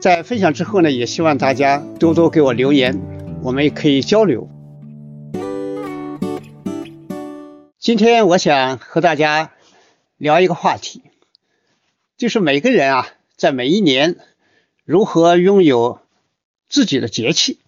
[0.00, 3.00] 在分享之后呢，也希望大家多多给我留言，
[3.42, 4.48] 我们也可以交流。
[7.80, 9.52] 今天我想和大家
[10.16, 11.02] 聊一个话题，
[12.16, 14.18] 就是每个人啊，在每一年
[14.84, 16.00] 如何拥有
[16.68, 17.58] 自己的节气。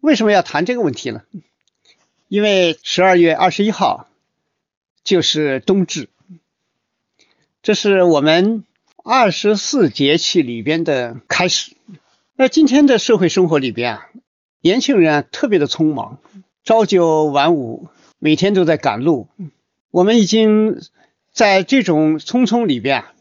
[0.00, 1.24] 为什么要谈这个问题呢？
[2.28, 4.08] 因为十二月二十一号
[5.02, 6.08] 就是冬至，
[7.62, 8.64] 这是我们
[9.06, 11.76] 二十四节气里边的开始。
[12.36, 14.08] 那今天的社会生活里边啊，
[14.62, 16.20] 年轻人特别的匆忙，
[16.64, 17.88] 朝九晚五。
[18.18, 19.28] 每天都在赶路，
[19.90, 20.80] 我们已经
[21.34, 23.12] 在这种匆匆里边啊，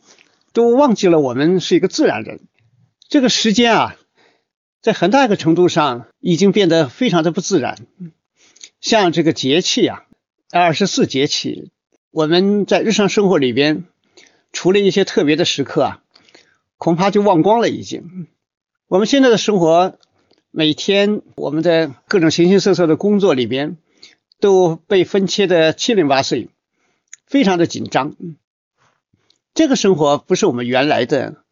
[0.53, 2.39] 都忘记了我们是一个自然人。
[3.09, 3.95] 这个时间啊，
[4.81, 7.85] 在很大一个程度上已经变得非常的不自然。
[8.79, 10.05] 像这个节气啊，
[10.49, 11.71] 二十四节气，
[12.09, 13.83] 我们在日常生活里边，
[14.53, 16.03] 除了一些特别的时刻啊，
[16.77, 18.27] 恐怕就忘光了已经。
[18.87, 19.99] 我们现在的生活，
[20.51, 23.75] 每天我们在各种形形色色的工作里边。
[24.39, 26.49] 都被分切的七零八碎，
[27.27, 28.17] 非常的紧张。
[29.53, 31.45] 这个生活不是我们原来的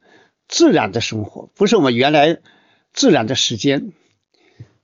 [0.50, 2.40] 自然的生活，不是我们原来
[2.92, 3.94] 自然的时间。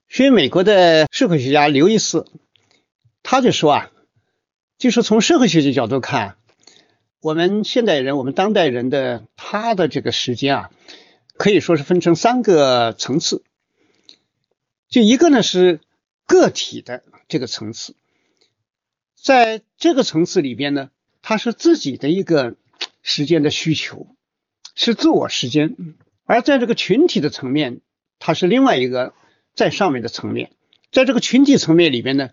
[0.07, 2.25] 所以，美国的社会学家刘易斯
[3.23, 3.91] 他就说啊，
[4.77, 6.37] 就是从社会学的角度看，
[7.27, 10.71] 我们现代人，我们当代人的他的这个时间啊，
[11.35, 13.43] 可以说是分成三个层次。
[14.87, 15.81] 就一个呢是
[16.25, 17.03] 个体的。
[17.27, 17.95] 这个层次，
[19.21, 20.89] 在这个层次里边呢，
[21.21, 22.55] 它是自己的一个
[23.03, 24.07] 时间的需求，
[24.73, 25.71] 是自我时间；
[26.23, 27.81] 而在这个群体的层面，
[28.19, 29.11] 它是另外一个
[29.53, 30.51] 在上面的层面。
[30.93, 32.29] 在这个群体层面里边呢，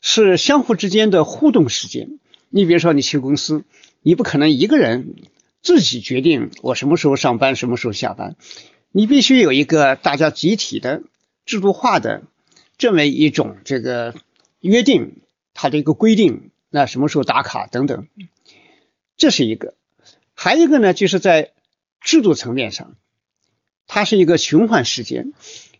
[0.00, 2.18] 是相互之间的互动时间。
[2.48, 3.64] 你比如说，你去公司，
[4.02, 5.14] 你不可能一个人
[5.62, 8.36] 自己决定我什么时候上班，什么时候下班，
[8.90, 11.02] 你必须有一个大家集体的
[11.46, 12.22] 制度化的。
[12.78, 14.12] 这么一种这个
[14.58, 15.20] 约定，
[15.54, 18.08] 它的一个规定，那什么时候打卡等等，
[19.16, 19.74] 这是一个。
[20.34, 21.52] 还有一个呢，就是在
[22.00, 22.96] 制度层面上，
[23.86, 25.32] 它是一个循环时间。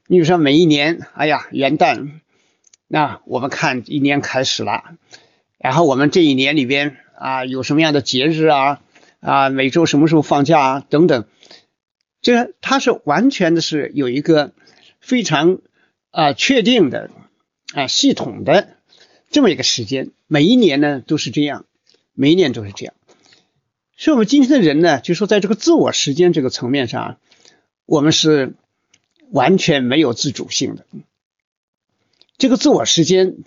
[0.07, 2.21] 你比如说每一年，哎呀，元旦，
[2.87, 4.95] 那我们看一年开始了，
[5.59, 8.81] 然后我们这一年里边啊，有什么样的节日啊，
[9.21, 11.27] 啊，每周什么时候放假啊，等等，
[12.21, 14.53] 这它是完全的是有一个
[15.01, 15.59] 非常。
[16.15, 17.09] 啊，确定的
[17.73, 18.77] 啊，系统的
[19.31, 21.65] 这么一个时间，每一年呢都是这样，
[22.13, 22.93] 每一年都是这样。
[23.97, 27.17] 所以，我们今天的人呢，就说在这个自我时间这个层面上，
[27.87, 28.53] 我们是
[29.31, 30.85] 完全没有自主性的。
[32.37, 33.39] 这个自我时间，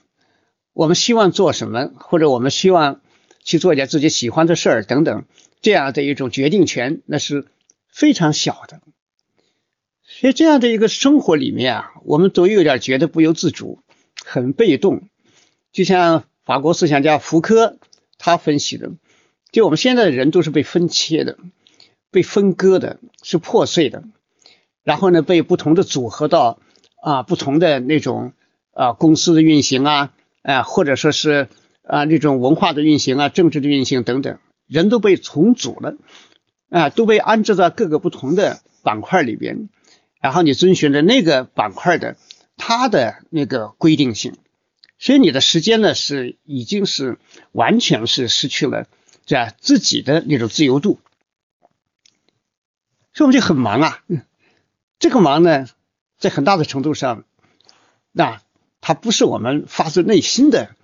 [0.74, 3.00] 我们希望做什么，或者我们希望
[3.45, 5.23] 去做一点自己喜欢的事儿等等，
[5.61, 7.45] 这样的一种决定权，那是
[7.88, 8.81] 非常小的。
[10.03, 13.79] 所以这样的一个生活里面啊，我们都有点觉得不由自主，
[14.25, 15.07] 很被动。
[15.72, 17.78] 就像法国思想家福柯
[18.17, 18.91] 他分析的，
[19.51, 21.37] 就我们现在的人都是被分切的、
[22.11, 24.03] 被分割的，是破碎的。
[24.84, 26.59] 然后呢，被不同的组合到
[27.02, 28.34] 啊不同的那种
[28.72, 31.49] 啊公司的运行啊，啊或者说是
[31.87, 35.96] 啊那种文化的运行啊、政治的运行等等，人都被重组了
[36.70, 39.70] 啊，都被安置在各个不同的板块里边。
[40.20, 42.17] 然后你遵循着那个板块的
[42.58, 44.35] 它的那个规定性，
[44.97, 47.20] 所以你的时间呢是已经是
[47.52, 48.87] 完全是失去了
[49.26, 50.99] 这自己的那种自由度，
[53.14, 54.03] 所以我们就很忙啊。
[54.97, 55.67] 这个忙呢，
[56.17, 57.26] 在很大的程度上，
[58.11, 58.41] 那
[58.82, 60.74] 它不是我们发自内心的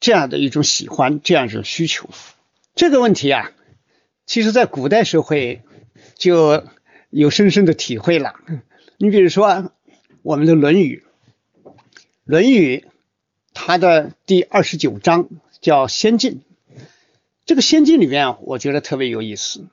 [0.00, 2.10] 这样的一种喜欢，这样一种需求。
[2.74, 3.52] 这个问题啊，
[4.26, 5.62] 其实在古代社会
[6.16, 6.64] 就。
[7.12, 8.36] 有深深的体会了。
[8.96, 9.72] 你比如说
[10.22, 11.02] 我们的《论语》，
[12.22, 12.84] 《论语》
[13.52, 15.28] 它的第二十九章
[15.60, 16.42] 叫“先进”。
[17.46, 19.66] 这个“先进”里面，我觉得特别有意思，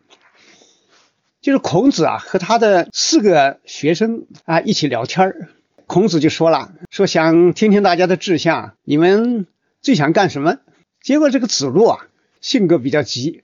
[1.42, 5.50] 就是孔子啊和他的四个学生啊一起聊天儿，
[5.86, 9.46] 孔子就说了，说想听听大家的志向，你们
[9.88, 10.57] 最想干什么？
[11.01, 12.07] 结果这个子路啊
[12.42, 13.42] 性格比较急，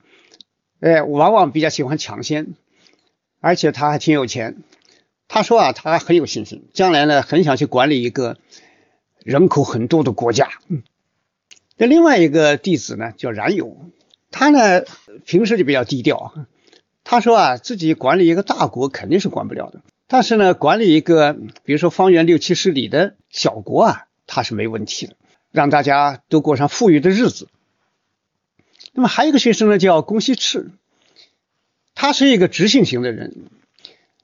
[0.82, 2.56] 哎，往往比较喜欢抢先，
[3.40, 4.58] 而且他还挺有钱。
[5.30, 8.38] 他说啊，他很有信心，将来呢很想去管理一个
[9.24, 10.50] 人口很多的国家。
[10.68, 10.84] 嗯
[11.78, 13.78] 那另外一个弟子呢叫冉有。
[14.30, 14.84] 他呢，
[15.26, 16.34] 平时就比较低调。
[17.06, 21.32] 他说啊，自己管理一个大国肯定是管不了的，但是呢，管理一个
[21.64, 25.16] 比如说方圆六七十里的小国啊，他是没问题的，
[25.54, 27.48] 让大家都过上富裕的日子。
[28.92, 30.72] 那么还有一个学生呢，叫公西赤，
[31.94, 33.46] 他是一个执行型的人，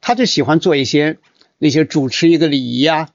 [0.01, 1.19] 他就喜欢做一些
[1.59, 3.09] 那些主持一个礼仪呀，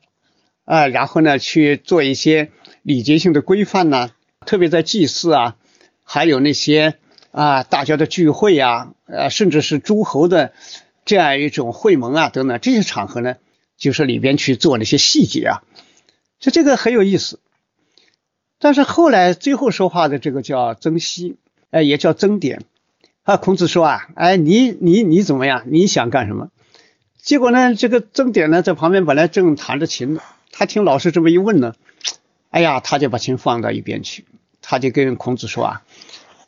[0.65, 2.53] 啊，然后呢去做一些
[2.83, 4.13] 礼节性的规范呐，
[4.47, 5.57] 特别在祭祀啊。
[6.05, 6.99] 还有那些
[7.33, 10.53] 啊，大家的聚会呀，呃，甚至是诸侯的
[11.05, 13.37] 这样一种会盟啊，等等这些场合呢，
[13.77, 15.63] 就是里边去做那些细节啊，
[16.39, 17.41] 就这个很有意思。
[18.59, 21.35] 但是后来最后说话的这个叫曾皙，
[21.71, 22.63] 哎，也叫曾点
[23.23, 23.37] 啊。
[23.37, 25.65] 孔子说啊，哎，你你你怎么样？
[25.67, 26.51] 你想干什么？
[27.21, 30.21] 结果呢，这个曾点呢，在旁边本来正弹着琴呢，
[30.53, 31.75] 他听老师这么一问呢，
[32.51, 34.25] 哎呀，他就把琴放到一边去。
[34.67, 35.83] 他就跟孔子说啊，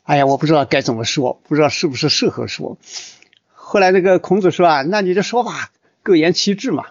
[0.03, 2.77] 哎呀，我不知道该怎么说，不知道是不是适合说。
[3.53, 5.71] 后来那个孔子说啊，那你就说吧，
[6.01, 6.85] 各言其志嘛。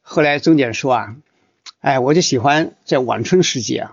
[0.00, 1.16] 后来曾点说啊，
[1.80, 3.92] 哎，我就喜欢在晚春时节啊，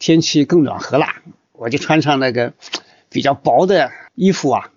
[0.00, 1.06] 天气更暖和了，
[1.52, 2.52] 我就穿上那个
[3.08, 4.72] 比较薄的衣服啊，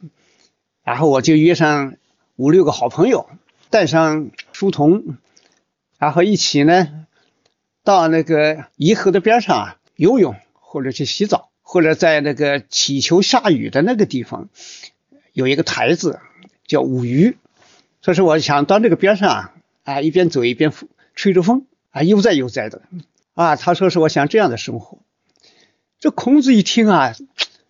[0.84, 1.96] 然后我就约上
[2.36, 3.28] 五六个好朋友，
[3.72, 5.18] 带上书童，
[5.98, 7.08] 然后一起呢
[7.84, 10.36] 到那个沂河的边上啊游泳。
[10.76, 14.50] 或者去洗澡，或者在那个祈求下雨的那个地方，
[15.32, 16.20] 有一个台子
[16.66, 17.38] 叫舞鱼，
[18.02, 19.54] 所以说我想到那个边上啊
[19.84, 20.74] 啊，一边走一边
[21.14, 22.82] 吹着风啊，悠哉悠哉的
[23.36, 23.56] 啊。
[23.56, 24.98] 他说是我想这样的生活。
[26.04, 27.16] 这孔子一听啊，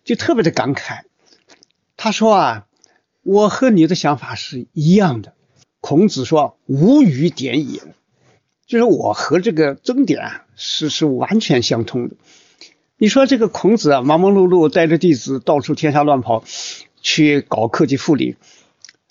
[0.02, 1.02] 就特别的感慨。
[1.96, 2.66] 他说啊，
[3.22, 5.34] 我和你的想法是一样的。
[5.80, 7.80] 孔子说无语点也，
[8.66, 12.16] 就是我和这个曾点是是完全相通的。
[12.96, 16.42] 你说这个孔子啊，忙忙碌碌带着弟子到处天下乱跑，
[17.00, 18.34] 去搞科技复礼，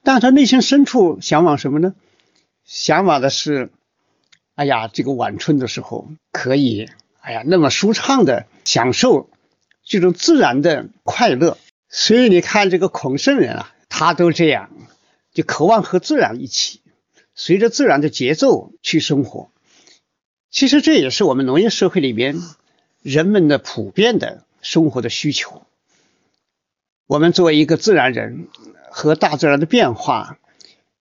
[0.04, 1.96] 但他内心深处向往什么呢？
[2.66, 3.72] 向往的是，
[4.56, 6.90] 哎呀，这个晚春的时候可以，
[7.24, 9.30] 哎呀，那么舒畅的享受
[9.84, 11.58] 这种自然的快乐。
[11.88, 14.70] 所以你看这个孔圣人啊，他都这样，
[15.34, 16.82] 就渴望和自然一起，
[17.34, 19.50] 随着自然的节奏去生活。
[20.50, 22.42] 其实这也是我们农业社会里边。
[23.02, 25.68] 人们的普遍的生活的需求，
[27.06, 28.48] 我们作为一个自然人
[28.90, 30.40] 和大自然的变化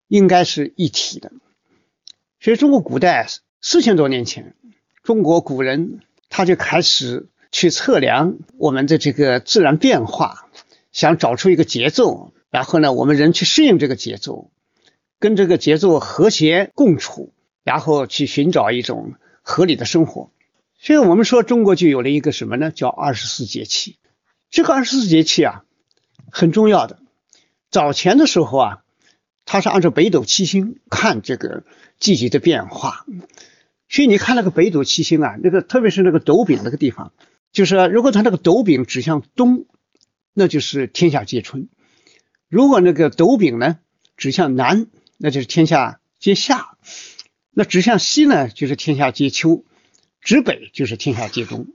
[0.09, 1.31] 应该是一体的。
[2.41, 3.29] 所以，中国古代
[3.61, 4.53] 四千多年前，
[5.01, 6.01] 中国古人
[6.35, 10.49] 他就开始去测量我们的这个自然变化，
[10.91, 14.49] 想找出一个节奏，然后呢，我们人去适应这个节奏，
[15.19, 20.31] 跟这个节奏和谐共处，然后去寻找一种合理的生活。
[20.79, 22.71] 所以我们说，中国就有了一个什么呢？
[22.71, 23.99] 叫二十四节气。
[24.49, 25.65] 这个二十四节气啊，
[26.31, 26.97] 很重要的。
[27.69, 28.83] 早前的时候啊，
[29.45, 31.63] 它是按照北斗七星看这个
[31.99, 33.05] 季节的变化。
[33.93, 37.13] 所以你看那个北斗七星啊，那个特别是那个斗柄那个地方，
[37.51, 39.67] 就是如果它那个斗柄指向东，
[40.33, 41.67] 那就是天下皆春；
[42.49, 43.77] 如果那个斗柄呢
[44.17, 46.75] 指向南，那就是天下皆夏；
[47.51, 49.63] 那指向西呢，就是天下皆秋。
[50.21, 51.67] 指北就是天下皆冬，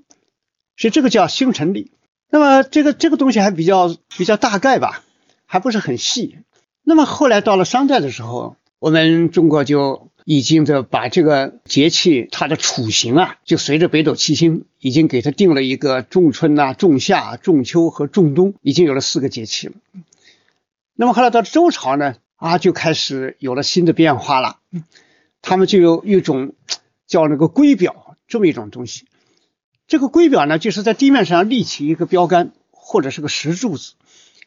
[0.77, 1.93] 所以这个叫星辰历。
[2.31, 5.05] 那么这个这个东西还比较比较大概吧，
[5.47, 6.39] 还不是很细。
[6.83, 19.73] 那么后来到了商代的时候，我们中国就已经的把这个节气它的处刑啊，就随着北斗七星已经给它定了一个仲春呐、仲夏、仲秋和仲冬，已经有了四个节气了。
[20.95, 24.59] 那么后来到周朝呢，啊，就开始有了新的变化了，
[25.41, 26.53] 他们就有一种
[27.07, 28.19] 叫那个圭表。
[28.27, 29.07] 这么一种东西，
[29.87, 33.95] 这个圭表呢，就是在地面上立起一个标杆或者是个石柱子，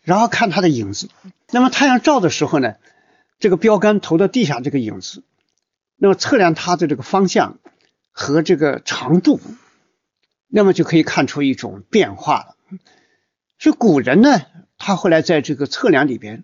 [0.04, 1.10] 然后看它的影子。
[1.50, 2.76] 那么太阳照的时候呢，
[3.40, 5.24] 这个标杆投到地下这个影子，
[6.04, 7.60] 那么测量它的这个方向
[8.12, 9.40] 和这个长度，
[10.48, 12.56] 那么就可以看出一种变化了。
[13.60, 14.42] 所以古人呢，
[14.80, 16.44] 他后来在这个测量里边，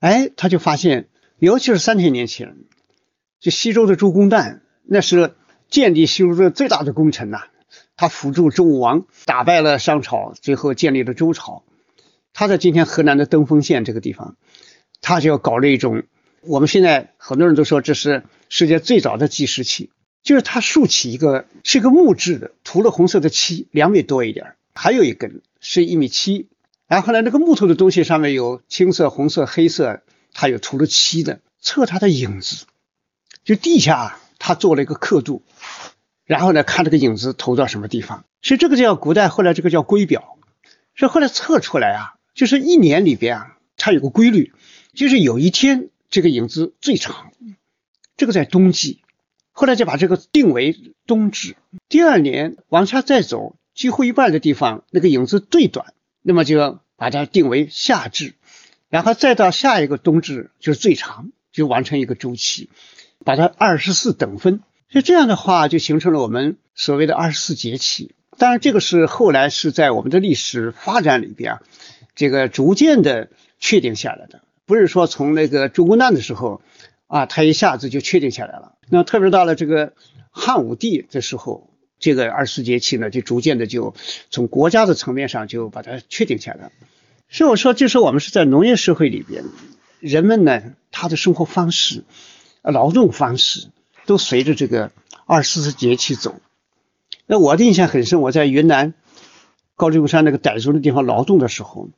[0.00, 2.56] 哎，他就发现尤其是三千年前，
[3.38, 5.36] 就西周的周公旦，那是
[5.68, 7.44] 建立西周的最大的功臣呐。
[7.94, 11.62] 他辅助周武王打败了商朝，最后建立了周朝。
[12.32, 14.36] 他在今天河南的登封县这个地方，
[15.00, 16.02] 他就要搞了一种，
[16.42, 19.90] 我们现在很多人都说这是世界最早的计时器，
[20.22, 26.48] 就是它竖起一个是一个木质的，涂了红色的漆，两米多一点，还有一根是一米七，
[26.86, 32.64] 然后呢，那个木头的东西上面有青色、红色、黑色，它有涂了漆的，测它的影子，
[33.44, 35.42] 就地下他做了一个刻度。
[36.24, 38.24] 然后呢，看这个影子投到什么地方？
[38.40, 40.38] 所以这个叫古代，后来这个叫圭表。
[40.96, 44.52] 所以后来测出来啊，就是一年里边啊，它有个规律，
[44.94, 47.32] 就是有一天这个影子最长，
[48.16, 49.00] 这个在冬季。
[49.52, 51.56] 后来就把这个定为冬至。
[51.88, 58.34] 第二年往下再走，几乎一半的地方那个影子最短，那么就要把它定为夏至。
[58.88, 62.70] 然后再到下一个冬至就是最长，就完成一个周期，
[63.24, 64.62] 把它二十四等分。
[64.88, 68.14] 所以这样的话，就形成了我们所谓的二十四节气。
[68.38, 71.58] 当然，这个是后来是在我们的历史发展里边，
[72.14, 76.62] 这个逐渐的确定下来的，不是说从那个周公旦的时候
[77.08, 78.76] 啊，他一下子就确定下来了。
[78.88, 79.92] 那特别到了这个
[80.30, 83.94] 汉武帝的时候，这个二十四节气呢，就逐渐的就
[84.30, 86.70] 从国家的层面上就把它确定下来。
[87.28, 89.44] 所以我说，就是我们是在农业社会里边，
[89.98, 92.04] 人们呢，他的生活方式、
[92.62, 93.68] 劳动方式。
[94.06, 94.90] 都随着这个
[95.24, 96.40] 二十四节气走。
[97.26, 98.94] 那我的印象很深，我在云南
[99.76, 101.90] 高黎贡山那个傣族的地方劳动的时候，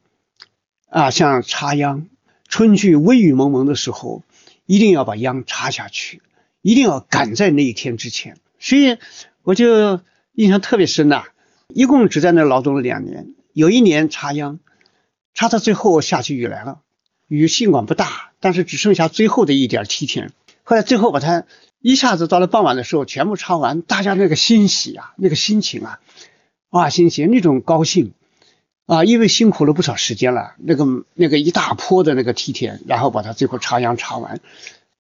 [0.91, 2.09] 啊，像插秧，
[2.53, 4.25] 春去微雨蒙蒙的时候，
[4.67, 6.21] 一定要把秧插下去，
[6.61, 8.37] 一定要赶在那一天之前。
[8.59, 8.99] 所以
[9.43, 10.01] 我就
[10.35, 11.25] 印象特别深呐，
[11.69, 13.29] 一共只在那劳动了两年。
[13.55, 14.59] 有一年插秧，
[15.33, 16.81] 插到最后下起雨来了，
[17.27, 20.31] 雨尽管不大，但是只剩下最后的一点梯田。
[20.63, 21.45] 后来最后把它。
[21.81, 25.99] 一下子到了傍晚的时候，全部插完，大家那个欣喜啊，那个心情啊，
[26.71, 28.13] 啊，欣喜那种高兴
[28.93, 30.85] 啊，因为辛苦了不少时间了，那个
[31.15, 34.41] 那个一大坡的那个梯田，然后把它最后插秧插完，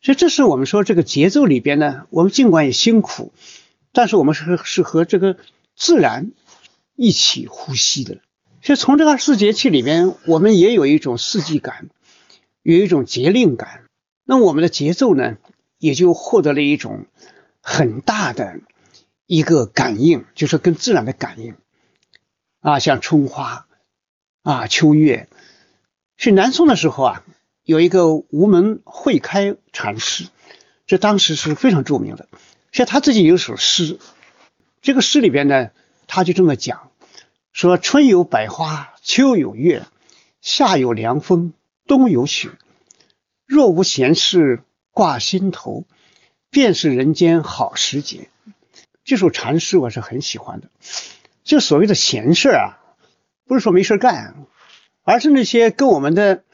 [0.00, 3.34] 所以这是我们说这个节奏里边呢，我们尽管也辛苦，
[3.92, 5.36] 但是我们是是和这个
[5.76, 6.30] 自然
[6.96, 8.16] 一起呼吸的，
[8.62, 11.90] 所以从这个四节气里边，我们也有一种四季感，
[12.62, 13.82] 有一种节令感，
[14.24, 15.36] 那我们的节奏呢？
[15.76, 17.04] 也就获得了一种
[17.60, 18.60] 很大的
[19.26, 21.56] 一个感应，就是跟自然的感应。
[22.60, 23.66] 啊，像春花
[24.42, 25.28] 啊、秋月。
[26.16, 27.24] 是南宋的时候啊，
[27.64, 30.26] 有一个无门会开禅师，
[30.86, 32.28] 这当时是非常著名的。
[32.70, 33.98] 像他自己有首诗，
[34.80, 35.70] 这个诗里边呢，
[36.06, 36.90] 他就这么讲：
[37.52, 39.86] 说春有百花，秋有月，
[40.40, 41.52] 夏有凉风，
[41.86, 42.50] 冬有雪。
[43.46, 44.62] 若无闲事。
[44.94, 45.86] 挂心头，
[46.50, 48.28] 便是人间好时节。
[49.04, 50.68] 这首禅诗我是很喜欢的。
[51.44, 52.81] 就所谓的闲事啊，
[53.46, 54.46] 不是说没事干，
[55.02, 56.44] 而是那些跟我们的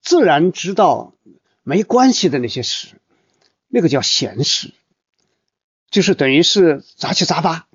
[0.00, 1.14] 自然之道
[1.62, 3.00] 没关系的那些事，
[3.68, 4.72] 那个叫闲事，
[5.90, 7.66] 就是等于是杂七杂八。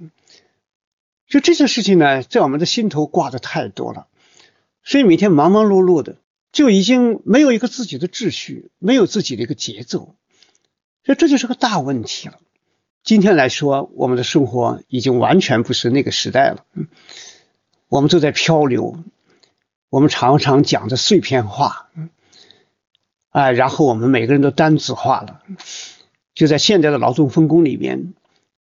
[1.27, 4.07] 就这些事情呢，在我们的心头挂的太多了，
[4.83, 6.17] 所以每天忙忙碌碌的。
[6.51, 10.15] 就已经没有一个自己的秩序，没有自己的一个节奏，
[11.05, 12.39] 所以这就是个大问题了。
[13.03, 16.65] 今天来说，我们的生活已经完全不是那个时代了，
[17.89, 19.03] 我们都在漂流，
[19.89, 21.89] 我们常常讲的碎片化，
[23.31, 25.41] 哎，然后我们每个人都单子化了，
[26.35, 28.13] 就在现在的劳动分工里面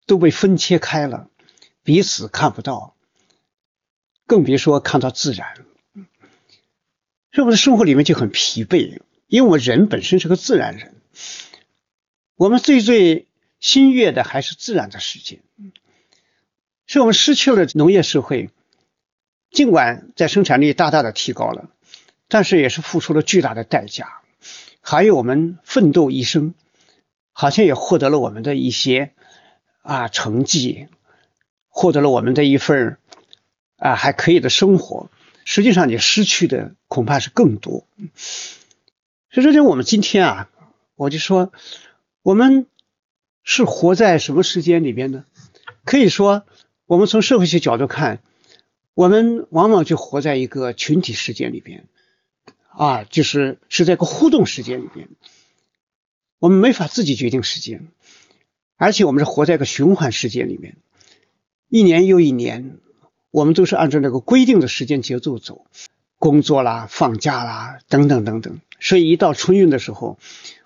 [0.06, 1.28] 都被分切开了，
[1.82, 2.94] 彼此看不到，
[4.26, 5.66] 更别说看到自然。
[7.36, 10.94] 我们的生活里面就很疲惫，因为我们人本身是个自然人，
[12.34, 13.26] 我们最最
[13.60, 15.40] 心悦的还是自然的世界，
[16.86, 18.48] 所以我们失去了农业社会。
[19.50, 21.70] 尽管在生产力大大的提高了，
[22.28, 24.20] 但是也是付出了巨大的代价。
[24.80, 26.54] 还有我们奋斗一生，
[27.32, 29.12] 好像也获得了我们的一些
[29.82, 30.88] 啊成绩，
[31.68, 32.98] 获得了我们的一份
[33.76, 35.10] 啊还可以的生活。
[35.44, 37.86] 实际上，你失去的恐怕是更多。
[39.30, 40.50] 所以，这就我们今天啊，
[40.94, 41.52] 我就说，
[42.22, 42.66] 我们
[43.42, 45.24] 是活在什么时间里边呢？
[45.84, 46.44] 可以说，
[46.84, 48.20] 我们从社会学角度看，
[48.98, 51.86] 我们往往就活在一个群体时间里边，
[52.70, 55.08] 啊，就是是在一个互动时间里边，
[56.40, 57.86] 我们没法自己决定时间，
[58.76, 60.78] 而且我们是活在一个循环时间里面，
[61.68, 62.78] 一年又一年。
[63.30, 65.66] 我们都是按照那个规定的时间节奏走，
[66.18, 68.58] 工作啦、放假啦等等等等。
[68.80, 70.18] 所以一到春运的时候，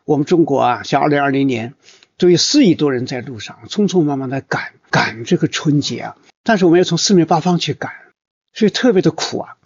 [0.06, 1.74] 我们中国啊，像二零二零年
[2.16, 7.92] 都有四亿多人在路上匆匆忙忙的赶赶这个春节啊，但是我们要从四面八方去赶，
[8.52, 9.56] 所以特别的苦啊。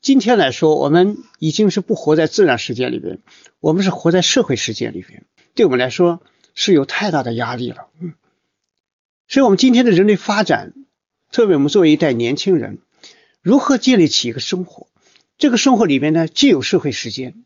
[0.00, 3.18] 今天来说，我们已经是不活在自然世界里边，
[3.60, 6.22] 我们是活在社会世界里边，对我们来说
[6.54, 7.88] 是有太大的压力了。
[8.00, 8.14] 嗯，
[9.26, 10.72] 所以，我们今天的人类发展，
[11.32, 12.78] 特别我们作为一代年轻人，
[13.42, 14.86] 如何建立起一个生活？
[15.36, 17.44] 这个生活里边呢，既有社会时间，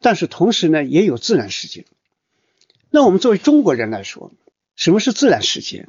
[0.00, 1.84] 但是同时呢，也有自然时间。
[2.90, 4.32] 那我们作为中国人来说，
[4.76, 5.88] 什么是自然时间？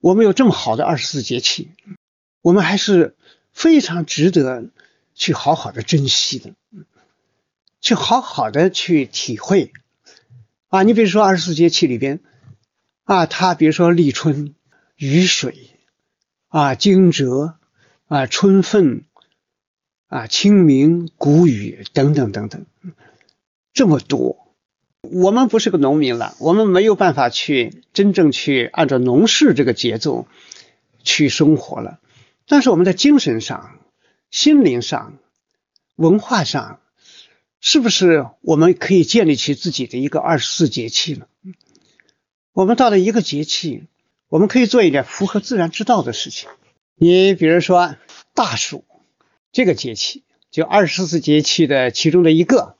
[0.00, 1.70] 我们有这么好的二十四节气，
[2.42, 3.16] 我们还是
[3.56, 4.66] 非常值得。
[5.18, 6.52] 去好好的珍惜的，
[7.80, 9.72] 去好好的去体会
[10.68, 10.82] 啊！
[10.82, 12.20] 你比如说二十四节气里边
[13.04, 14.54] 啊，它比如说立春、
[14.96, 15.70] 雨水
[16.48, 17.54] 啊、惊蛰
[18.08, 19.06] 啊、春分
[20.08, 22.66] 啊、清明、谷雨等等等等，
[23.72, 24.36] 这么多。
[25.00, 30.28] 我们不是个农民了，我们没有办法去真正去按照农事这个节奏
[31.02, 32.00] 去生活了，
[32.46, 33.78] 但是我们在精神上。
[34.28, 35.18] 心灵上、
[35.94, 36.80] 文化上，
[37.60, 41.26] 是不是我们可以建立起自己的一个二十四节气呢？
[42.52, 43.84] 我们到了一个节气，
[44.28, 46.50] 我们可以做一点符合自然之道的事情。
[46.96, 47.94] 你比如说
[48.34, 48.84] 大暑
[49.52, 52.76] 这个节气，就二十四节气的其中的一个，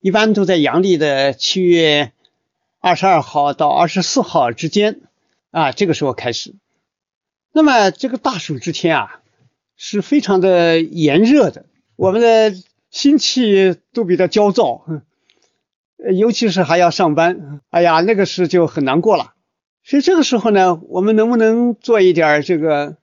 [0.00, 2.12] 一般都在阳历的七月
[2.80, 5.00] 二十二号到二十四号之间
[5.52, 6.56] 啊，这个时候开始。
[7.58, 9.20] 那么这个大暑之天啊。
[9.80, 12.52] 是非常的炎热的，我们的
[12.90, 14.84] 心气都比较焦躁，
[16.16, 19.34] 尤其是还要上班，哎呀，那个时就很难过了。
[19.84, 22.96] 所以这个时候呢，我们能不能做一点这个，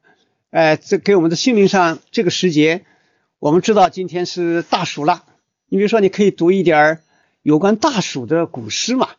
[0.50, 2.84] 哎，这给我们的心灵上这个时节，
[3.40, 5.24] 我们知道今天是大暑了，
[5.70, 7.00] 你比如说你可以读一点
[7.42, 9.12] 有关大暑的古诗嘛，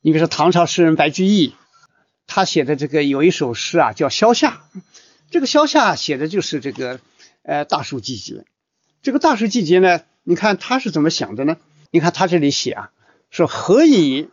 [0.00, 1.54] 你比如说唐朝诗人白居易，
[2.26, 4.64] 他写的这个有一首诗啊，叫《萧夏》。
[5.30, 7.00] 这个萧夏写的就是这个，
[7.42, 8.44] 呃，大暑季节。
[9.02, 11.56] 这个大暑季节呢，你看他是怎么想的呢？
[11.90, 12.92] 你看他这里写啊，
[13.30, 14.28] 说何以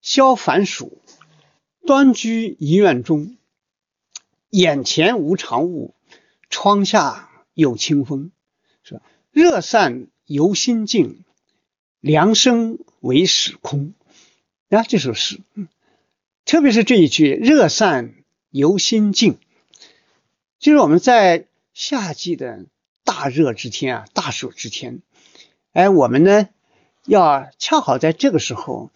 [0.00, 1.00] 萧凡暑，
[1.86, 3.36] 端居一院中，
[4.50, 5.94] 眼前无长物，
[6.50, 8.32] 窗下有清风，
[8.82, 9.02] 是吧？
[9.30, 11.24] 热散犹心静，
[12.00, 13.94] 凉生唯始空。
[14.70, 15.40] 啊，这首诗，
[16.44, 18.14] 特别是这一句“热散
[18.50, 19.38] 由心静”。
[20.60, 22.66] 就是我们在夏季的
[23.04, 25.00] 大热之天啊，大暑之天，
[25.72, 26.48] 哎，我们呢
[27.04, 28.90] 要恰好在这个时候，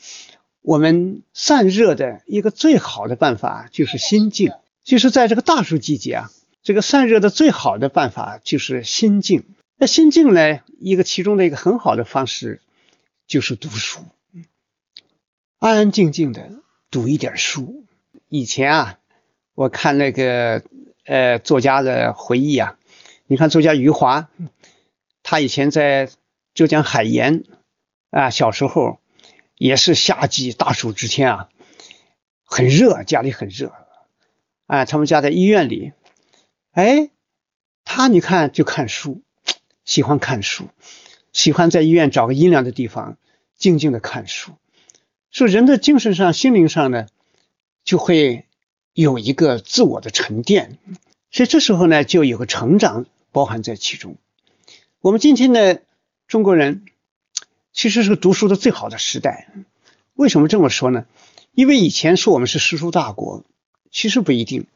[0.63, 4.53] 我们散热的一个最好的办法就是心静。
[4.85, 6.31] 就是在这个大暑季节啊，
[6.63, 9.45] 这个散热的最好的办法就是心静。
[9.77, 12.63] 那心静呢，一个其中的一个很好的方式
[13.27, 14.01] 就是读书，
[15.59, 16.51] 安安静静的
[16.91, 17.85] 读一点书。
[18.29, 18.99] 以前啊，
[19.55, 20.63] 我看那个。
[21.11, 22.77] 呃，作家的回忆啊，
[23.27, 24.29] 你看作家余华，
[25.23, 26.11] 他以前在
[26.53, 27.45] 浙江海盐
[28.11, 29.01] 啊，小时候
[29.57, 31.49] 也是夏季大暑之天啊，
[32.45, 33.73] 很热，家里很热，
[34.67, 35.95] 啊，他们家在医院里，
[36.73, 37.09] 哎，
[37.87, 39.23] 他你看就看书，
[39.87, 40.69] 喜欢看书，
[41.33, 43.17] 喜欢在医院找个阴凉的地方
[43.57, 44.53] 静静的看书，
[45.31, 47.07] 说人的精神上、心灵上呢，
[47.85, 48.45] 就会。
[48.95, 50.77] 有一个自我的沉淀，
[51.31, 54.17] 所以这时候呢，就有个成长包含在其中。
[54.99, 55.83] 我们今天的
[56.27, 56.85] 中国人
[57.73, 59.53] 其实是读书的最好的时代。
[60.15, 61.07] 为什么这么说呢？
[61.53, 63.45] 因为以前说我们是诗书大国，
[63.93, 64.67] 其实不一定，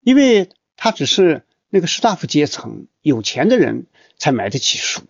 [0.00, 3.84] 因为他只是那个士大夫阶层有钱的人
[4.16, 5.02] 才买得起书，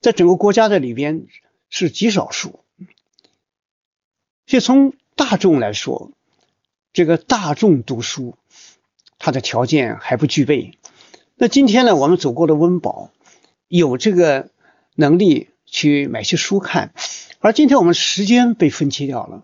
[0.00, 1.28] 在整个国家的里边
[1.70, 2.64] 是极少数。
[4.46, 6.12] 所以从大众来说，
[6.92, 8.36] 这个大众读书，
[9.18, 10.78] 他的条件还不具备。
[11.34, 13.10] 那今天呢，我们走过了温饱，
[13.68, 14.48] 有这个
[14.94, 16.92] 能力去买些书看。
[17.40, 19.42] 而今天我们时间被分切掉了，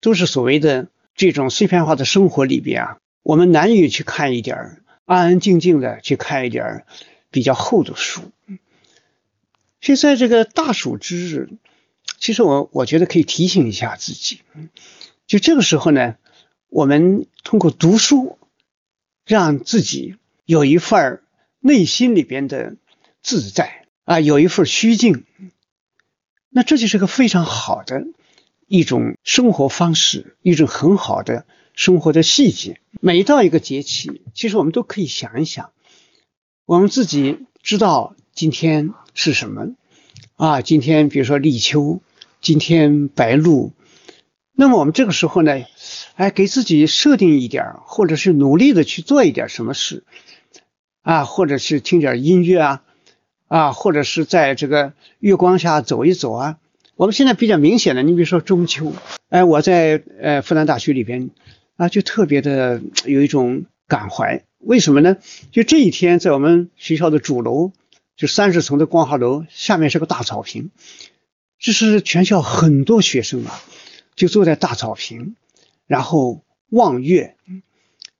[0.00, 6.84] 都是所谓的这种碎片化的生活里边啊，我们难以去看一点安安静静的去看一点
[7.30, 8.22] 比较厚的书。
[9.80, 11.50] 所以在这个大暑之日，
[12.22, 14.42] 其实我我觉得可以提醒一下自己，
[15.26, 16.14] 就这个时候呢。
[16.74, 18.38] 我们通过读书，
[19.26, 21.20] 让自己有一份
[21.60, 22.76] 内心里边的
[23.22, 25.26] 自在啊，有一份虚静，
[26.48, 28.06] 那这就是个非常好的
[28.68, 32.80] 一种生活方式，一种很好的生活的细节。
[33.02, 35.72] 每到一个节气，其实我们都可以想一想，
[36.64, 39.74] 我们自己知道今天是什么
[40.36, 40.62] 啊？
[40.62, 42.00] 今天比如说立秋，
[42.42, 43.72] 今天白露。
[44.52, 45.62] 那么我们这个时候呢，
[46.16, 50.02] 哎，给自己设定一点，或者是努力的去做一点什么事，
[51.02, 52.82] 啊，或者是听点音乐啊，
[53.46, 56.58] 啊，或者是在这个月光下走一走啊。
[56.96, 58.92] 我们现在比较明显的，你比如说中秋，
[59.28, 61.30] 哎，我在呃复旦大学里边
[61.76, 64.42] 啊，就特别的有一种感怀。
[64.58, 65.16] 为什么呢？
[65.52, 67.70] 就这一天，在我们学校的主楼，
[68.16, 70.70] 就三十层的光华楼下面是个大草坪，
[71.62, 73.58] 这是全校很多学生啊。
[74.14, 75.36] 就坐在大草坪，
[75.86, 77.34] 然后望月，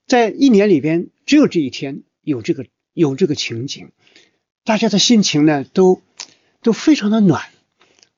[0.07, 3.91] 在一年里边只有这一天有这个有这个情景，
[4.65, 6.01] 大家的心情呢都
[6.63, 7.43] 都非常的暖，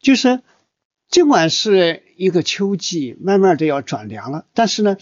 [0.00, 0.40] 就是
[1.10, 4.96] 尽管是一个秋季，慢慢的要转凉了，但是呢，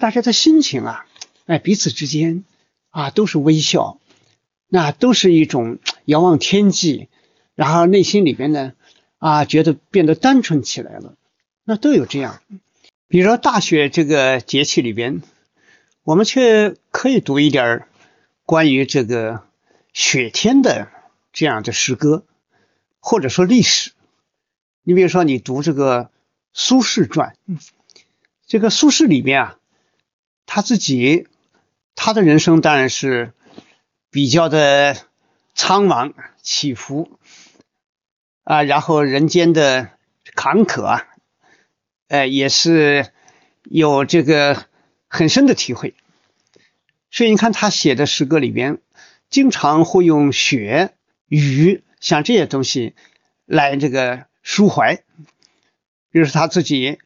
[0.00, 1.06] 大家的心情啊，
[1.46, 2.44] 哎彼此之间
[2.90, 4.00] 啊都是微笑，
[4.68, 7.06] 那都是一种遥望天际，
[7.54, 8.72] 然后内心里边呢
[9.18, 11.14] 啊觉得变得单纯起来了。
[11.64, 12.40] 那都有这样，
[13.08, 15.22] 比如说大雪这个节气里边，
[16.04, 17.88] 我们却可以读一点
[18.44, 19.42] 关于这个
[19.92, 20.88] 雪天的
[21.32, 22.24] 这样的诗歌，
[23.00, 23.92] 或者说历史。
[24.84, 26.04] 你比如说，你读这个
[26.52, 27.34] 《苏轼传》，
[28.46, 29.58] 这个苏轼里边啊，
[30.46, 31.26] 他自己
[31.96, 33.32] 他的人生当然是
[34.10, 34.96] 比较的
[35.56, 37.15] 苍茫起伏
[38.46, 39.90] 啊，然后人间的
[40.36, 41.04] 坎坷啊。
[42.06, 43.10] 哎，也是
[43.64, 44.66] 有这个
[45.08, 45.94] 很深的体会，
[47.10, 48.78] 所以你看他写的诗歌里边，
[49.28, 50.94] 经常会用雪、
[51.26, 52.94] 雨像这些东西
[53.44, 55.02] 来这个抒怀。
[56.12, 57.00] 比如他自己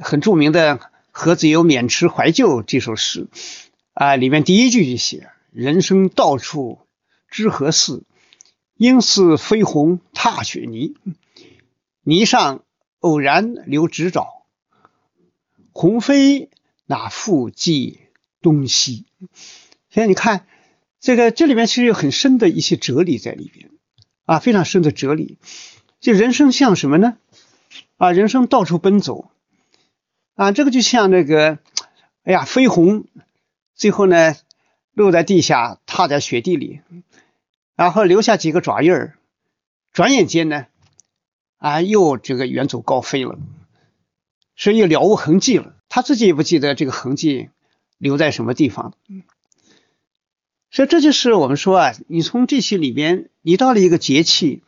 [0.00, 0.78] 很著名的
[1.12, 3.28] 《何子由免池怀旧》这首诗
[3.92, 6.80] 啊，里面第一句就写：“人生到处
[7.28, 8.02] 知何似？
[8.80, 10.94] 应似飞鸿踏雪泥。
[12.02, 12.64] 泥上
[13.00, 14.42] 偶然留指爪。”
[15.70, 16.48] 鸿飞
[16.86, 18.00] 哪复计
[18.40, 19.04] 东西？
[19.90, 20.46] 现在你看，
[20.98, 23.68] 这个这里面其实有很深的一些哲理在里边
[24.24, 25.36] 啊，非常深的哲理。
[26.00, 27.18] 就人生像什么呢？
[27.98, 29.30] 啊，人生到处奔走
[30.36, 31.58] 啊，这个就像那个，
[32.22, 33.04] 哎呀，飞鸿，
[33.74, 34.36] 最后呢
[34.94, 36.80] 落在地下，踏在雪地里，
[37.80, 39.16] 然后留下几个爪印儿，
[39.94, 40.66] 转眼间呢，
[41.56, 43.38] 啊，又这个远走高飞了。
[44.54, 47.48] 所以了无痕迹了，他自己也不记得这个痕迹
[47.96, 48.92] 留在什么地方。
[50.70, 54.62] 所以这就是我们说啊，你从这些里边，你到了一个节气，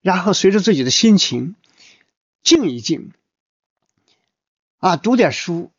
[0.00, 1.54] 然后随着自己的心情
[2.42, 3.12] 静一静，
[4.78, 5.70] 啊，读点书，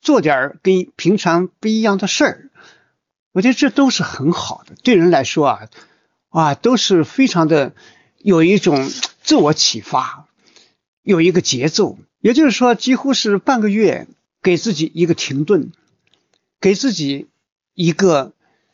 [0.00, 2.50] 做点跟平常不一样的事儿，
[3.34, 4.76] 我觉得这都是很好的。
[4.84, 5.68] 对人来说啊，
[6.28, 7.74] 啊，都是非常的
[8.18, 8.88] 有一种
[9.22, 10.28] 自我启发，
[11.02, 11.98] 有一个节奏。
[12.20, 14.06] 也就是说，几乎是半个月
[14.40, 15.72] 给自己一个停顿，
[16.60, 17.26] 给自己
[17.74, 18.32] 一个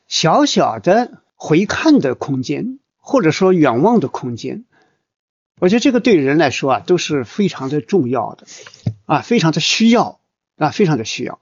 [0.08, 4.66] 小小的回看的空间，或者说远望的空间。
[5.58, 8.46] 我觉得这个对人来说啊，都是非常的重要的，
[9.06, 10.20] 啊，非常的需要，
[10.58, 11.40] 啊，非常的需要。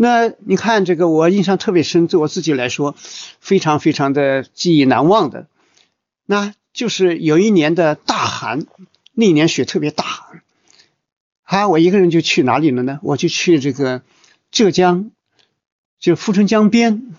[0.00, 2.94] 那你看这个，我印象特别深，对我自己来说，
[3.40, 5.48] 非常非常的记忆难忘的，
[6.24, 8.64] 那就是有一年的大寒，
[9.12, 10.04] 那一年雪特别大。
[11.42, 13.00] 啊，我一个人就去哪里了呢？
[13.02, 14.02] 我就去这个
[14.52, 15.10] 浙江，
[15.98, 17.16] 就富春江边，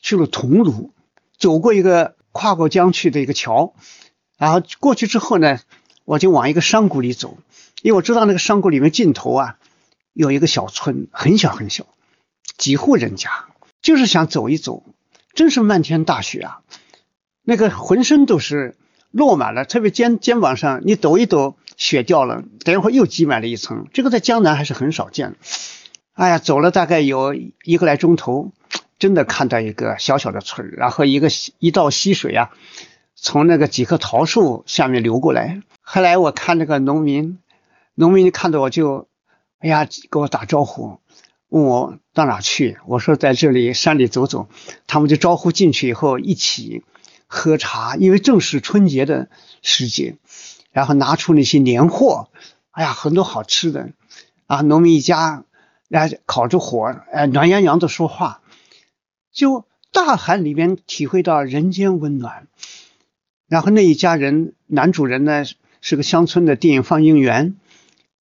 [0.00, 0.90] 去了桐庐，
[1.38, 3.72] 走过一个跨过江去的一个桥，
[4.36, 5.60] 然后过去之后呢，
[6.04, 7.38] 我就往一个山谷里走，
[7.82, 9.58] 因为我知道那个山谷里面尽头啊，
[10.12, 11.86] 有一个小村，很小很小，
[12.56, 13.30] 几户人家，
[13.82, 14.82] 就是想走一走，
[15.32, 16.60] 真是漫天大雪啊，
[17.42, 18.76] 那个浑身都是
[19.10, 21.56] 落满了，特别肩肩膀上，你抖一抖。
[21.78, 25.36] 雪掉了，等一会儿又积满了一层，这个在江南还是很少见的。
[26.14, 28.50] 哎呀，走了大概有一个来钟头，
[28.98, 32.50] 真的看到一个小小的村然后一个一道溪水啊，
[33.14, 35.60] 从那个几棵桃树下面流过来。
[35.82, 37.38] 后来我看那个农民，
[37.94, 39.06] 农民看到我就，
[39.58, 40.98] 哎呀，给我打招呼，
[41.48, 42.78] 问我到哪去。
[42.86, 44.48] 我说在这里山里走走，
[44.86, 46.84] 他们就招呼进去以后一起
[47.26, 49.28] 喝茶，因为正是春节的
[49.62, 50.16] 时节。
[50.72, 52.28] 然后拿出那些年货，
[52.70, 53.92] 哎呀，很多好吃的
[54.46, 54.60] 啊！
[54.60, 55.46] 农民一家
[55.88, 58.42] 来烤着火，哎，暖洋洋的说话，
[59.32, 62.46] 就大寒里面体会到人间温暖。
[63.48, 65.46] 然后那一家人，男主人呢
[65.80, 67.56] 是个乡村的电影放映员，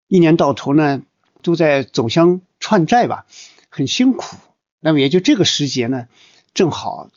[0.08, 1.02] 一年到头呢
[1.46, 3.26] 都在走乡串寨吧，
[3.70, 4.36] 很辛苦。
[4.82, 6.08] 那么也就这个时节呢，
[6.54, 7.10] 正好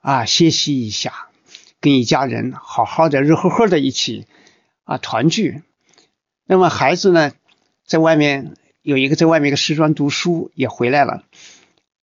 [0.00, 1.26] 啊歇息一下，
[1.80, 4.26] 跟一家人好好的热乎乎的一起。
[4.84, 5.62] 啊，团聚，
[6.44, 7.30] 那么孩子呢，
[7.86, 11.22] 在外面有一个在外面一个师专读书也回来了，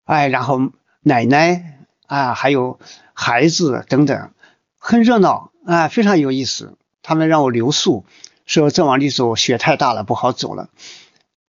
[0.05, 1.77] 哎，然后奶奶
[2.08, 2.79] 啊，还有
[3.13, 4.32] 孩子等等，
[4.77, 6.77] 很热闹啊，非常有意思。
[7.03, 8.05] 他们让我留宿，
[8.45, 10.69] 说再往里走雪太大了，不好走了。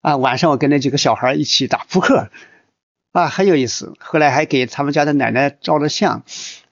[0.08, 2.30] 啊，晚上我跟那几个小孩一起打扑克，
[3.12, 3.94] 啊，很有意思。
[4.00, 6.24] 后来还给他们家的奶奶照了相，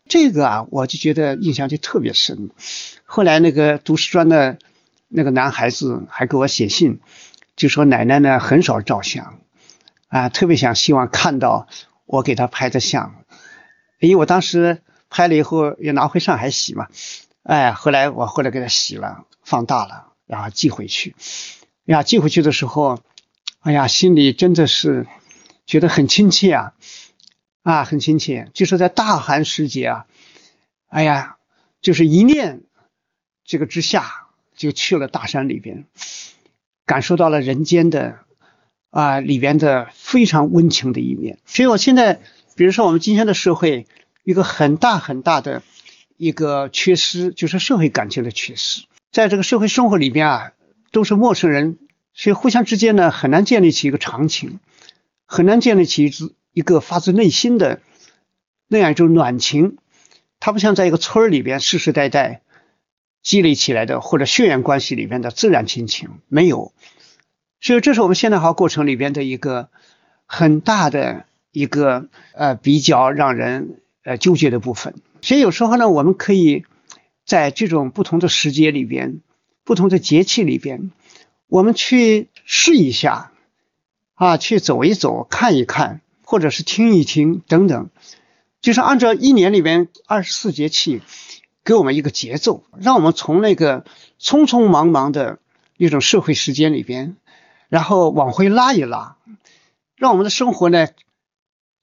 [0.08, 2.52] 这个啊，我就觉得印象就特别深。
[3.04, 4.58] 后来那个读师专的
[5.10, 7.02] 那个男孩子还给我写信，
[7.58, 9.38] 就说奶奶呢很少照相，
[10.08, 11.68] 啊，特别想希望看到
[12.06, 13.16] 我给他拍的相，
[14.00, 16.88] 因为我当时拍了以后要拿回上海洗嘛，
[17.44, 21.18] 哎，后来我后来给他洗了，放大了，然后寄回去。
[21.84, 23.02] 呀，寄回去的时候。
[23.66, 25.08] 哎呀，心里真的是
[25.66, 26.74] 觉得很亲切啊，
[27.64, 28.52] 啊，很亲切。
[28.54, 30.06] 就是在大寒时节啊，
[30.88, 31.38] 哎呀，
[31.82, 32.62] 就是一念
[33.44, 35.86] 这个之下，就去了大山里边，
[36.86, 38.20] 感受到了人间的
[38.92, 41.40] 啊里边的非常温情的一面。
[41.48, 42.22] 所以我现在，
[42.56, 43.88] 比如说我们今天的社会，
[44.24, 45.64] 一个很大很大的
[46.18, 48.86] 一个缺失，就是社会感情的缺失。
[49.12, 50.52] 在这个社会生活里边啊，
[50.92, 51.80] 都是陌生人。
[52.18, 54.60] 所以互相之间呢，很难建立起一个长情，
[55.26, 56.12] 很难建立起
[56.54, 57.82] 一个发自内心的
[58.70, 59.78] 那样一种暖情。
[60.40, 62.42] 它不像在一个村里边世世代代
[63.22, 66.72] 积累起来的，或者血缘关系里边的自然亲情，没有。
[67.60, 69.70] 所以这是我们现代化过程里边的一个
[70.26, 74.96] 很大的一个呃比较让人呃纠结的部分。
[75.22, 76.64] 所以有时候呢，我们可以
[77.26, 79.20] 在这种不同的时节里边、
[79.66, 80.92] 不同的节气里边。
[81.48, 83.32] 我们去试一下，
[84.16, 87.90] 啊，去走一走，看一看，或者是听一听，等等，
[88.62, 91.02] 就是按照一年里边二十四节气，
[91.64, 93.86] 给我们一个节奏，让我们从那个
[94.20, 95.40] 匆匆忙忙的
[95.78, 97.16] 一种社会时间里边，
[97.70, 99.18] 然后往回拉一拉，
[99.96, 100.88] 让我们的生活呢，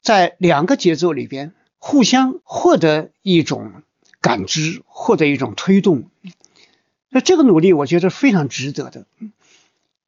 [0.00, 3.82] 在两个节奏里边互相获得一种
[4.20, 6.10] 感知，获得一种推动。
[7.08, 9.06] 那这个努力，我觉得非常值得的。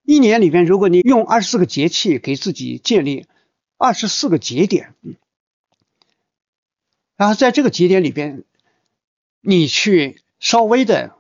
[0.05, 3.27] 一年里边，如果你用二十四个节气给自己建立
[3.79, 4.95] 二十四个节点，
[7.17, 8.45] 然后在这个节点里边，
[9.41, 11.17] 你去稍微的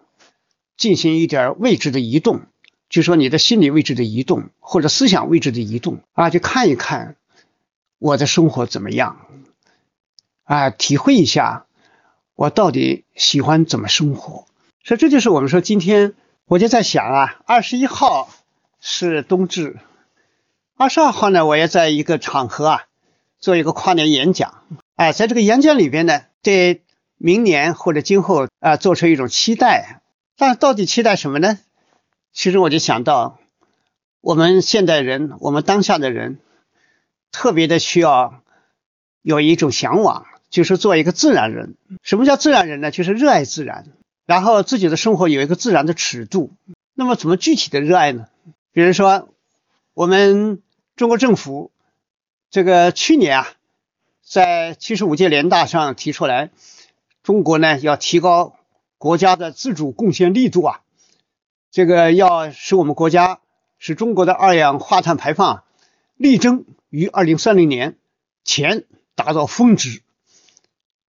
[0.77, 2.42] 进行一点位置的移动，
[2.90, 7.16] 就说你的心理位置的移动或者思想位置的移动啊，去看一看
[7.99, 9.27] 我的生活怎么样
[10.42, 11.64] 啊，体会一下
[12.35, 14.47] 我到底喜欢怎么生活。
[14.85, 16.12] 所以这就是我们说今天
[16.44, 18.29] 我就在想啊，二十一号。
[18.87, 19.79] 是冬至，
[20.77, 22.83] 二十二号呢，我也在一个场合啊
[23.38, 24.62] 做一个跨年演讲，
[24.94, 26.83] 哎，在这个演讲里边呢，对
[27.16, 30.03] 明年或者今后啊做出一种期待，
[30.37, 31.59] 但到底期待什么呢？
[32.35, 33.38] 其实我就想到，
[34.20, 36.38] 我们现代人，我们当下的人，
[37.33, 38.42] 特别的需要
[39.23, 41.75] 有一种向往，就是做一个自然人。
[42.03, 42.90] 什么叫自然人呢？
[42.90, 43.87] 就是热爱自然，
[44.27, 46.53] 然后自己的生活有一个自然的尺度。
[46.92, 48.27] 那么怎么具体的热爱呢？
[48.75, 49.29] 比如说，
[49.95, 50.61] 我们
[50.97, 51.71] 中国政府
[52.51, 53.49] 这个去年啊，
[54.21, 56.51] 在七十五届联大上提出来，
[57.23, 58.57] 中国呢要提高
[58.99, 60.81] 国家的自主贡献力度啊，
[61.71, 63.39] 这个要使我们国家
[63.79, 65.63] 使中国的二氧化碳排放
[66.17, 67.97] 力争于二零三零年
[68.43, 70.03] 前达到峰值，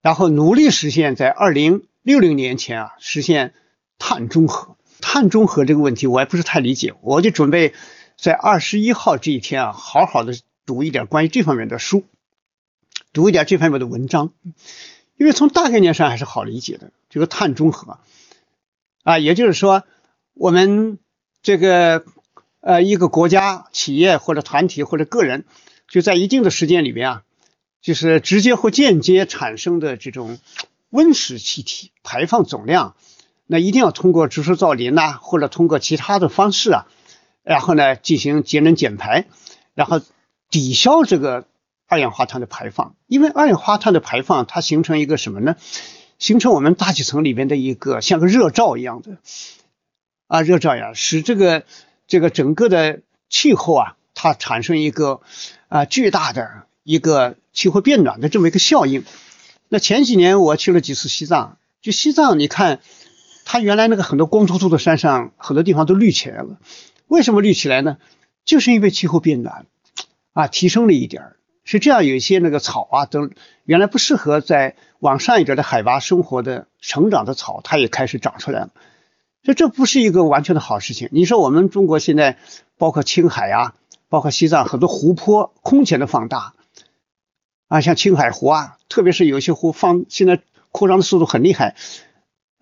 [0.01, 3.55] 然后努力实现在二零六零年前啊实现
[3.97, 4.75] 碳中和。
[5.07, 7.75] 碳中和这个问题我也不是太理解，我就准备
[8.17, 10.33] 在二十一号这一天啊，好好的
[10.65, 12.03] 读一点关于这方面的书，
[13.13, 14.33] 读一点这方面的文章，
[15.15, 16.91] 因为从大概念上还是好理解的。
[17.07, 17.99] 这个碳中和
[19.03, 19.83] 啊，也就是说，
[20.33, 20.97] 我们
[21.43, 22.03] 这个
[22.59, 25.45] 呃一个国家、企业或者团体或者个人，
[25.87, 27.23] 就在一定的时间里边啊，
[27.79, 30.39] 就是直接或间接产生的这种
[30.89, 32.95] 温室气体排放总量。
[33.47, 36.87] 那一定要通过植树造林呐，或者通过其他的方式啊，
[37.43, 39.27] 然后呢进行节能减排，
[39.75, 40.01] 然后
[40.49, 41.45] 抵消这个
[41.87, 42.95] 二氧化碳的排放。
[43.05, 45.55] 因为二氧化碳的排放，它形成一个什么呢？
[46.17, 49.17] 形成我们大气层里边的一个像个热罩一样的
[50.27, 51.65] 啊，热罩呀，使这个
[52.07, 55.21] 这个整个的气候啊，它产生一个
[55.67, 59.03] 啊巨大的一个气候变暖的这么一个效应。
[59.69, 62.79] 那前几年我去了几次西藏，就西藏你看。
[63.45, 66.57] 它原来那个很多光秃秃的山上，很多地方都绿起来了。
[67.07, 67.97] 为什么绿起来呢？
[68.43, 69.65] 就是因为气候变暖，
[70.33, 71.37] 啊，提升了一点儿。
[71.63, 73.29] 是这样，有一些那个草啊，都
[73.63, 78.69] 原来不适合在往上一点的海拔生活的成长的草，它也开始长出来了。
[79.43, 81.09] 所以这不是一个完全的好事情。
[81.11, 82.37] 你说我们中国现在
[82.77, 83.75] 包括青海啊，
[84.09, 86.53] 包括西藏很多湖泊空前的放大
[87.67, 91.75] 啊，像青海湖啊，特别是有些湖放现在扩张的速度很厉害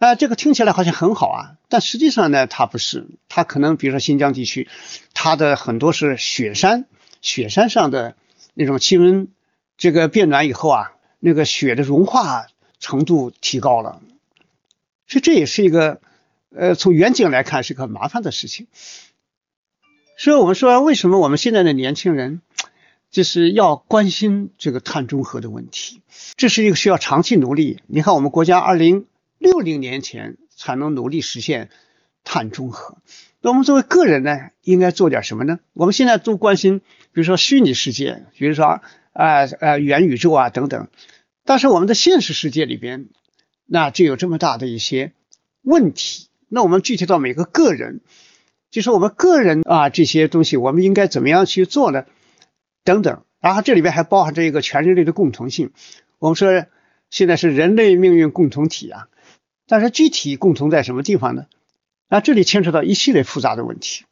[0.03, 4.67] 啊，这个听起来好像很好啊，但实际上呢，它不是，它可能比如说新疆地区，
[5.13, 6.87] 它的很多是雪山，
[7.21, 8.17] 雪山上的
[8.53, 9.29] 那种气温
[9.77, 12.47] 这个变暖以后啊，那个雪的融化
[12.81, 14.01] 程度提高了。
[15.07, 16.01] 所以这也是一个，
[16.53, 18.67] 呃，从远景来看是个麻烦的事情。
[20.17, 22.41] 所以我们说，为什么我们现在的年轻人
[23.09, 26.01] 就是要关心这个碳中和的问题？
[26.35, 27.79] 这是一个需要长期努力。
[27.87, 29.05] 你看，我们国家二零
[29.43, 31.69] 六零年前才能努力实现
[32.23, 32.97] 碳中和。
[33.41, 35.59] 那我们作为个人呢，应该做点什么呢？
[35.73, 36.79] 我们现在都关心，
[37.11, 38.81] 比如说虚拟世界，比如说啊
[39.59, 40.87] 呃元宇宙啊等等。
[41.43, 43.09] 但是我们的现实世界里边。
[43.65, 45.13] 那就有这么大的一些
[45.61, 46.27] 问题。
[46.49, 48.01] 那我们具体到每个个人，
[48.69, 52.05] 就是我们个人啊这些东西，我们应该怎么样去做呢？
[52.83, 53.23] 等等。
[53.39, 55.71] 然后这里边还包含着一个全人类的共同性。
[56.19, 56.65] 我们说
[57.09, 59.07] 现在是人类命运共同体啊，
[59.67, 61.45] 但是具体共同在什么地方呢？
[62.09, 64.05] 那这里牵扯到一系列复杂的问题。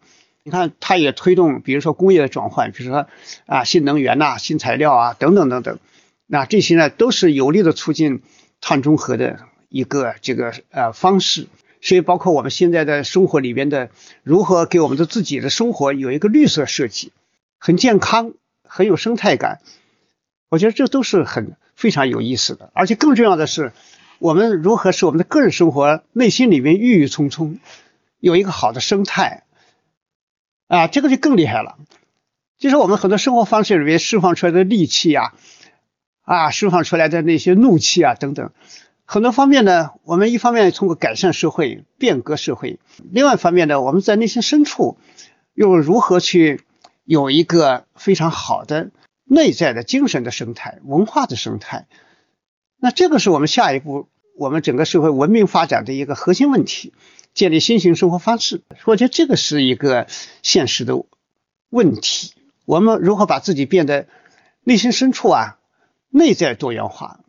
[0.44, 3.08] 你看，它也推动，比如说工业的转换，比如说
[3.46, 5.80] 啊新能源呐、新材料啊等等等等。
[6.26, 8.22] 那这些呢，都是有力的促进。
[8.64, 11.48] 碳中和的一个这个呃方式，
[11.82, 13.90] 所以包括我们现在的生活里边的
[14.22, 17.12] 如何给我们的自己的生活有一个绿色设计，
[17.58, 18.34] 很健康，
[18.64, 19.62] 很有生态感，
[20.48, 22.70] 我觉得这都是很非常有意思的。
[22.76, 23.74] 而且更重要的是，
[24.22, 27.58] 我们如何使我们的个人生活内心里面郁郁葱葱，
[28.20, 29.46] 有一个好的生态
[30.68, 31.80] 啊，这个就更厉害了。
[32.60, 35.34] 就是我们很多生活方式里面释放出来的戾气啊。
[36.22, 38.52] 啊，释放出来的那些怒气啊，等等，
[39.06, 42.80] 很多方面呢，我们一方面通过改善社会、变革社会，
[43.12, 45.00] 另外一方面呢，我们在内心深处
[45.56, 46.62] 又如何去
[47.06, 48.92] 有一个非常好的
[49.24, 51.88] 内在的精神的生态、文化的生态？
[52.84, 54.08] 那这个是我们下一步
[54.42, 56.94] 我们整个社会文明发展的一个核心问题，
[57.36, 58.64] 建立新型生活方式。
[58.86, 60.08] 我觉得这个是一个
[60.42, 61.06] 现实的
[61.70, 62.34] 问题。
[62.66, 64.08] 我们如何把自己变得
[64.64, 65.60] 内心深处啊？
[66.10, 67.20] 内在多元化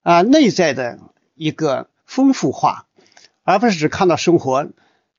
[0.00, 1.00] 啊，内在的
[1.34, 2.86] 一个丰富化，
[3.42, 4.70] 而不是只看到生活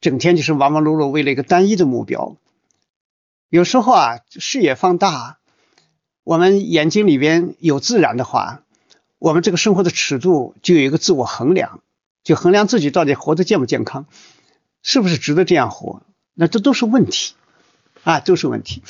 [0.01, 2.37] 整天就是忙忙碌碌，为了一个单一的目标。
[3.49, 5.37] 有时候啊，视野放大，
[6.23, 8.62] 我们眼睛里边有自然的话，
[9.23, 11.79] 我们这个生活的尺度就有一个自我衡量，
[12.25, 14.05] 就衡量自己到底活得健不健康，
[14.81, 16.01] 是不是值得这样活？
[16.33, 17.35] 那这都是问题
[18.03, 18.83] 啊，都是问题。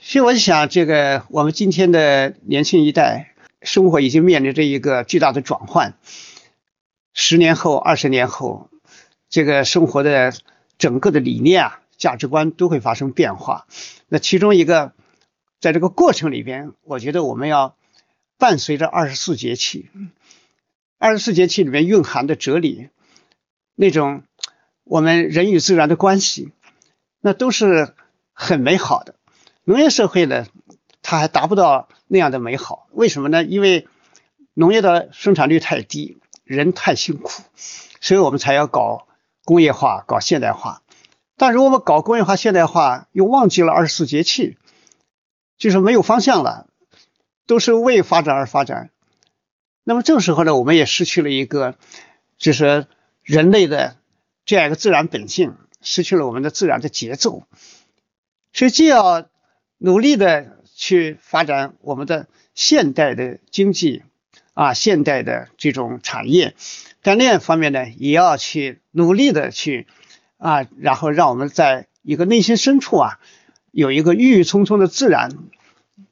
[0.00, 5.94] 所以我就想，这个我们今天的年轻一代生活已经面临着一个巨大的转换。
[7.14, 8.68] 十年后、二十年后，
[9.30, 10.34] 这个生活的
[10.76, 13.66] 整个的理念啊、价值观都会发生变化。
[14.08, 14.92] 那其中一个，
[15.58, 17.74] 在这个过程里边，我觉得我们要
[18.38, 19.90] 伴随着二十四节气。
[20.98, 22.88] 二十四节气里面蕴含的哲理，
[23.74, 24.22] 那种
[24.84, 26.52] 我们人与自然的关系，
[27.20, 27.94] 那都是
[28.32, 29.14] 很美好的。
[29.64, 30.46] 农业社会呢，
[31.02, 33.44] 它还达不到那样的美好，为什么呢？
[33.44, 33.86] 因为
[34.54, 37.42] 农业的生产率太低，人太辛苦，
[38.00, 39.06] 所以我们才要搞
[39.44, 40.82] 工业化、搞现代化。
[41.36, 44.56] 但如果我们搞工业化、现代化，又忘记了二十四节气，
[45.58, 46.68] 就是没有方向了，
[47.46, 48.90] 都是为发展而发展。
[49.82, 51.76] 那么这个时候呢，我们也失去了一个，
[52.38, 52.86] 就是
[53.22, 53.96] 人类的
[54.44, 57.44] 这样一个自然本性，失去了我们的自然的节奏，
[58.52, 59.28] 所以既要。
[59.76, 64.02] 努力的去发展我们的现代的经济
[64.54, 66.54] 啊，现代的这种产业，
[67.02, 69.86] 但另一方面呢，也要去努力的去
[70.38, 73.18] 啊，然后让我们在一个内心深处啊，
[73.72, 75.36] 有一个郁郁葱葱的自然，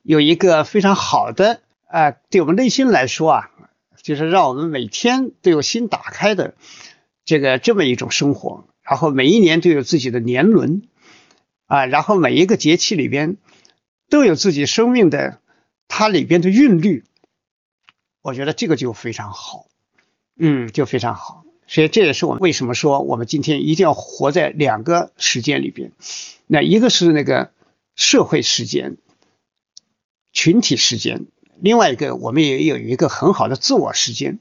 [0.03, 3.51] 有一个非常好的啊，对我们内心来说啊，
[4.03, 6.55] 就是让我们每天都有心打开的
[7.25, 10.83] 这个这么一种生活，然后每一年都有自己的年轮
[11.67, 13.37] 啊，然后每一个节气里边。
[14.11, 15.41] 都有自己生命的
[15.89, 17.03] 它里边的韵律，
[18.21, 19.65] 我觉得这个就非常好，
[20.37, 21.47] 嗯，就非常好。
[21.67, 25.93] 所以这也是我们为什么说我们今天一定要活在两个时间里边。
[26.47, 27.53] 那一个是那个
[27.97, 28.99] 社会时间、
[30.33, 31.27] 群体时间，
[31.61, 34.39] 另外一个我们也有一个很好的自我时间。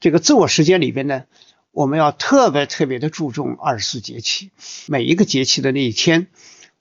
[0.00, 1.24] 这个自我时间里边呢，
[1.70, 4.50] 我们要特别特别的注重二十四节气，
[4.86, 6.28] 每一个节气的那一天，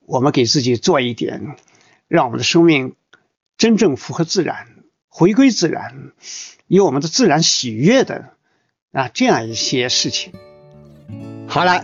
[0.05, 1.55] 我们给自己做一点。
[2.07, 2.95] 让我们的生命
[3.57, 4.67] 真正符合自然，
[5.09, 6.13] 回归自然，
[6.67, 8.29] 有我们的自然喜悦的
[8.93, 10.31] 啊，这样一些事情。
[11.47, 11.83] 好了，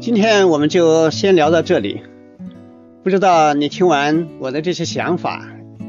[0.00, 2.02] 今天我们就先聊到这里。
[3.04, 5.46] 不知道你听完我的这些想法，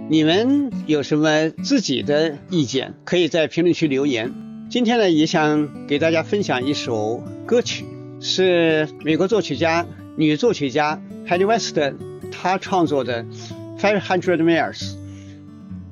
[0.09, 2.93] 你们有什么自己的意见？
[3.05, 4.33] 可以在评论区留言。
[4.69, 7.85] 今天呢，也想给大家分享一首歌曲，
[8.19, 9.87] 是美国作曲家、
[10.17, 11.79] 女作曲家 Patti West
[12.33, 13.23] 她创作的
[13.79, 14.79] 《Five Hundred Miles》。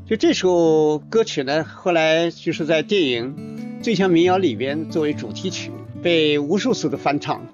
[0.05, 3.33] 就这首歌曲呢，后来就是在电影
[3.81, 5.71] 《最强民谣》里边作为主题曲，
[6.01, 7.47] 被无数次的翻唱。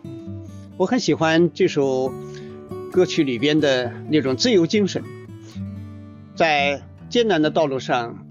[0.75, 2.11] 我很喜欢这首
[2.91, 5.03] 歌曲里边的那种自由精神，
[6.35, 8.25] 在艰难的道路上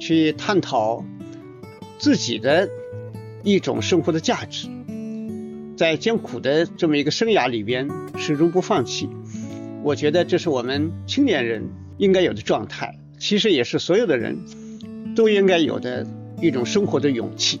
[0.00, 1.04] 去探讨
[1.98, 2.68] 自己的
[3.42, 4.68] 一种生活的价值，
[5.76, 9.08] 在艰苦的这么一个生涯里边始终不放弃。
[9.82, 11.68] 我觉得这是我们青年人
[11.98, 12.98] 应该有的状态。
[13.18, 14.44] 其实也是所有的人
[15.16, 16.06] 都应该有的
[16.40, 17.60] 一种生活的勇气。